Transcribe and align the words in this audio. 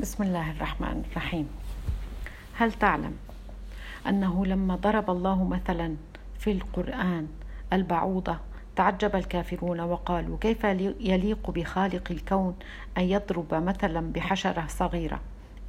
بسم 0.00 0.22
الله 0.22 0.50
الرحمن 0.50 1.02
الرحيم. 1.10 1.48
هل 2.54 2.72
تعلم 2.72 3.16
أنه 4.08 4.46
لما 4.46 4.76
ضرب 4.76 5.10
الله 5.10 5.44
مثلا 5.44 5.96
في 6.38 6.52
القرآن 6.52 7.26
البعوضة 7.72 8.36
تعجب 8.76 9.16
الكافرون 9.16 9.80
وقالوا 9.80 10.38
كيف 10.40 10.64
يليق 11.00 11.50
بخالق 11.50 12.10
الكون 12.10 12.56
أن 12.98 13.02
يضرب 13.02 13.54
مثلا 13.54 14.12
بحشرة 14.12 14.64
صغيرة؟ 14.68 15.20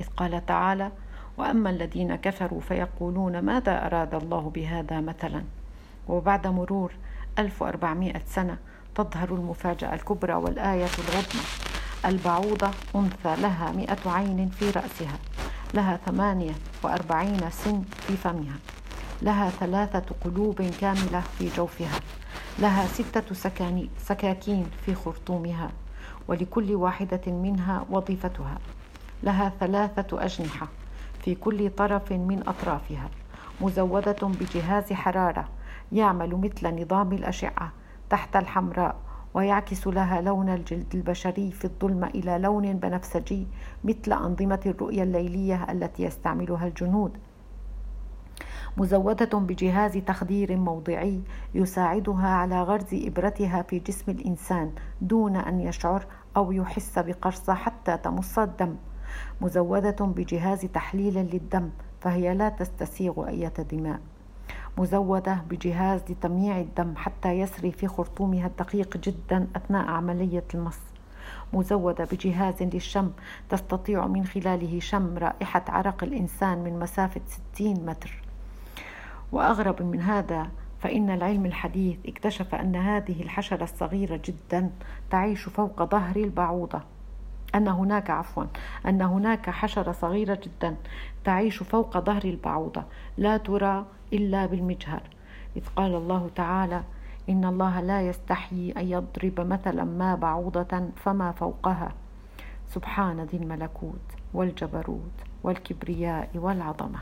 إذ 0.02 0.08
قال 0.08 0.46
تعالى 0.46 0.92
وأما 1.38 1.70
الذين 1.70 2.16
كفروا 2.16 2.62
فيقولون 2.62 3.40
ماذا 3.40 3.86
أراد 3.86 4.16
الله 4.16 4.52
بهذا 4.56 5.02
مثلا؟ 5.02 5.44
وبعد 6.08 6.48
مرور 6.48 6.94
1400 7.40 8.14
سنة 8.26 8.58
تظهر 8.96 9.30
المفاجأة 9.30 9.94
الكبرى 9.94 10.34
والآية 10.34 10.90
العظمى 11.00 11.79
البعوضة 12.06 12.72
أنثى 12.96 13.36
لها 13.42 13.72
مئة 13.72 14.12
عين 14.12 14.50
في 14.50 14.70
رأسها 14.70 15.20
لها 15.74 16.00
ثمانية 16.06 16.54
وأربعين 16.84 17.50
سن 17.50 17.84
في 18.08 18.18
فمها 18.18 18.56
لها 19.22 19.50
ثلاثة 19.50 20.16
قلوب 20.26 20.62
كاملة 20.62 21.24
في 21.38 21.50
جوفها 21.58 22.00
لها 22.60 22.88
ستة 22.88 23.34
سكاكين 23.98 24.68
في 24.86 24.96
خرطومها 24.96 25.72
ولكل 26.28 26.76
واحدة 26.76 27.22
منها 27.28 27.86
وظيفتها 27.90 28.58
لها 29.24 29.54
ثلاثة 29.60 30.26
أجنحة 30.26 30.68
في 31.24 31.36
كل 31.36 31.70
طرف 31.70 32.12
من 32.12 32.44
أطرافها 32.48 33.10
مزودة 33.62 34.28
بجهاز 34.28 34.94
حرارة 34.94 35.48
يعمل 35.92 36.36
مثل 36.36 36.82
نظام 36.82 37.14
الأشعة 37.14 37.72
تحت 38.10 38.36
الحمراء 38.36 38.96
ويعكس 39.34 39.88
لها 39.88 40.22
لون 40.22 40.50
الجلد 40.50 40.96
البشري 40.96 41.52
في 41.52 41.66
الظلمة 41.66 42.08
إلى 42.08 42.38
لون 42.38 42.74
بنفسجي 42.74 43.48
مثل 43.84 44.14
أنظمة 44.14 44.60
الرؤية 44.66 45.04
الليلية 45.04 45.72
التي 45.72 46.04
يستعملها 46.04 46.68
الجنود. 46.68 47.12
مزودة 48.78 49.40
بجهاز 49.40 49.98
تخدير 49.98 50.58
موضعي 50.58 51.22
يساعدها 51.54 52.28
على 52.28 52.64
غرز 52.64 52.94
إبرتها 52.94 53.62
في 53.62 53.80
جسم 53.80 54.12
الإنسان 54.12 54.72
دون 55.02 55.36
أن 55.36 55.60
يشعر 55.60 56.06
أو 56.38 56.52
يحس 56.52 57.00
بقرصة 57.00 57.54
حتى 57.54 57.98
تمص 57.98 58.40
الدم. 58.40 58.76
مزودة 59.42 60.06
بجهاز 60.06 60.62
تحليل 60.62 61.14
للدم 61.14 61.70
فهي 62.02 62.34
لا 62.34 62.50
تستسيغ 62.50 63.28
أي 63.28 63.52
دماء. 63.72 64.00
مزودة 64.80 65.42
بجهاز 65.50 66.02
لتمييع 66.10 66.60
الدم 66.60 66.94
حتى 66.96 67.30
يسري 67.30 67.72
في 67.72 67.88
خرطومها 67.88 68.48
الدقيق 68.48 68.98
جدا 68.98 69.48
أثناء 69.56 69.88
عملية 69.88 70.44
المص. 70.54 70.80
مزودة 71.54 72.08
بجهاز 72.12 72.64
للشم 72.64 73.12
تستطيع 73.50 74.08
من 74.08 74.26
خلاله 74.26 74.80
شم 74.80 75.18
رائحة 75.18 75.64
عرق 75.68 76.04
الإنسان 76.04 76.64
من 76.64 76.80
مسافة 76.80 77.22
60 77.54 77.86
متر. 77.86 78.22
وأغرب 79.32 79.82
من 79.82 80.02
هذا 80.02 80.48
فإن 80.80 81.10
العلم 81.10 81.46
الحديث 81.46 81.98
اكتشف 82.06 82.56
أن 82.56 82.76
هذه 82.76 83.22
الحشرة 83.22 83.64
الصغيرة 83.64 84.22
جدا 84.26 84.70
تعيش 85.10 85.44
فوق 85.44 85.84
ظهر 85.84 86.16
البعوضة. 86.16 86.82
أن 87.56 87.68
هناك 87.68 88.10
عفوا 88.10 88.44
أن 88.86 89.02
هناك 89.02 89.50
حشرة 89.50 89.92
صغيرة 89.92 90.40
جدا 90.44 90.76
تعيش 91.24 91.64
فوق 91.64 91.98
ظهر 91.98 92.24
البعوضة. 92.24 92.84
لا 93.18 93.38
ترى 93.38 93.86
إلا 94.14 94.46
بالمجهر. 94.46 95.02
إذ 95.58 95.68
قال 95.76 95.96
الله 95.96 96.30
تعالى 96.36 96.84
إن 97.30 97.46
الله 97.46 97.82
لا 97.82 98.02
يستحيي 98.02 98.72
أن 98.72 98.88
يضرب 98.88 99.40
مثلا 99.40 99.84
ما 99.84 100.16
بعوضة 100.16 100.90
فما 100.96 101.32
فوقها. 101.32 101.92
سبحان 102.68 103.22
ذي 103.22 103.38
الملكوت 103.38 104.08
والجبروت 104.34 105.18
والكبرياء 105.44 106.30
والعظمة. 106.36 107.00